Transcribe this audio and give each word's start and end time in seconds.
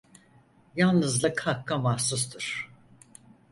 Yalnızlık 0.75 1.47
Hakk'a 1.47 1.77
mahsustur. 1.83 2.69